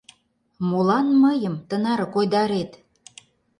Молан 0.67 1.07
мыйым 1.23 1.55
тынаре 1.69 2.05
койдарет? 2.13 2.71